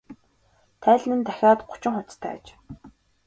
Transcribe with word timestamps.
Тайлан 0.81 1.17
нь 1.19 1.25
дахиад 1.27 1.59
гучин 1.69 1.93
хуудастай 1.95 2.31
аж. 2.39 2.45